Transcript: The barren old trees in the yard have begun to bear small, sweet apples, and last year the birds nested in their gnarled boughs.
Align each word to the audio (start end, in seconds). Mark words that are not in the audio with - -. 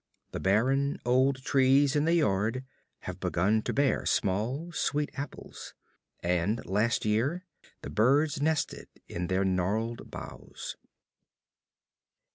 The 0.31 0.39
barren 0.39 0.97
old 1.05 1.43
trees 1.43 1.95
in 1.95 2.05
the 2.05 2.15
yard 2.15 2.65
have 3.01 3.19
begun 3.19 3.61
to 3.61 3.71
bear 3.71 4.03
small, 4.07 4.71
sweet 4.71 5.11
apples, 5.13 5.75
and 6.23 6.59
last 6.65 7.05
year 7.05 7.45
the 7.83 7.91
birds 7.91 8.41
nested 8.41 8.87
in 9.07 9.27
their 9.27 9.45
gnarled 9.45 10.09
boughs. 10.09 10.75